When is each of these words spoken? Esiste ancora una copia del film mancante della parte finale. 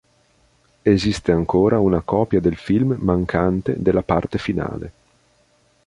Esiste 0.81 1.31
ancora 1.31 1.77
una 1.79 2.01
copia 2.01 2.41
del 2.41 2.57
film 2.57 2.95
mancante 3.01 3.75
della 3.79 4.01
parte 4.01 4.39
finale. 4.39 4.91